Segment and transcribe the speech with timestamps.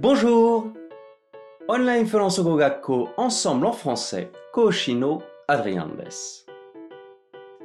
[0.00, 0.72] Bonjour!
[1.68, 6.46] オンラインフランス語学校 Ensemble en français 講師のアドリアンです。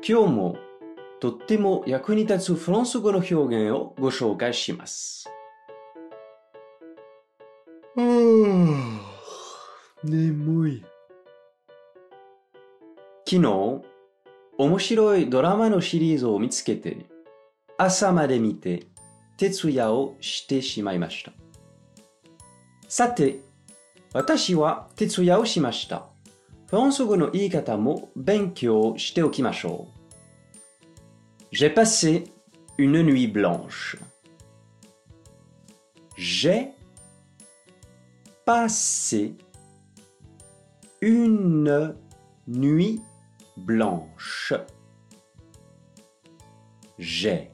[0.08, 0.58] 今日も
[1.20, 5.28] とっても役に立つフランス語の表現をご紹介します。
[10.04, 10.86] 眠い。
[13.28, 13.82] 昨日、
[14.60, 17.08] 面白いドラマのシリーズを見つけて、
[17.80, 18.86] 朝まで見て、
[19.38, 21.32] 徹夜をしてしまいました。
[22.89, 23.41] さて、
[24.13, 26.07] 私は徹夜をしました。
[26.67, 31.55] フランス語の言い方も勉強しておきましょう。
[31.55, 32.25] J'ai passé
[32.79, 33.97] une nuit blanche.
[36.17, 36.73] J'ai
[38.45, 39.37] passé
[41.01, 41.95] une
[42.49, 43.01] nuit
[43.57, 44.53] blanche.
[46.99, 47.51] J'ai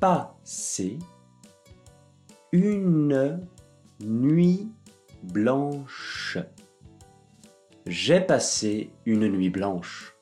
[0.00, 0.98] passé
[2.52, 3.46] une
[3.99, 4.67] Nuit
[5.23, 6.37] blanche.
[7.85, 10.13] J'ai passé une nuit blanche.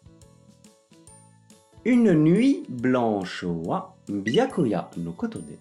[1.84, 3.94] Une nuit blanche は
[4.26, 5.58] 白夜のことで、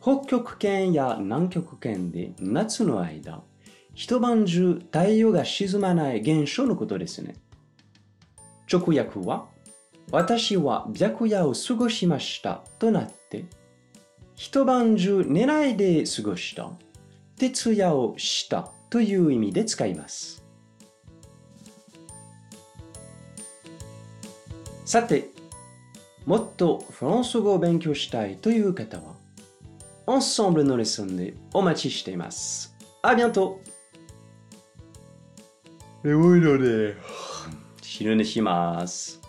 [0.00, 3.42] 北極圏や南極圏で夏の間、
[3.94, 7.34] 一晩中太陽が沈まない現象のことですね。
[8.72, 9.46] 直訳は、
[10.10, 13.46] 私は白夜を過ごしましたとなって、
[14.36, 16.70] 一晩中寝ないで過ごした、
[17.36, 20.44] 徹夜をしたという意味で使います。
[24.84, 25.30] さて、
[26.26, 29.14] もっとフランス語を勉強したいという方は、
[30.06, 32.76] Ensemble のレッスンでお待ちしています。
[33.02, 33.56] あ、bientôt!
[36.02, 36.96] 眠いので、
[37.82, 39.23] 昼寝します。